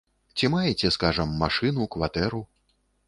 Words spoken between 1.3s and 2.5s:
машыну, кватэру?